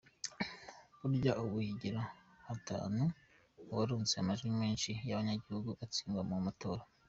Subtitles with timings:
[0.99, 2.01] Bubaye ubugira
[2.45, 3.01] gatanu
[3.69, 6.83] uwaronse amajwi menshi y’abanyagihugu atsindwa mu matora.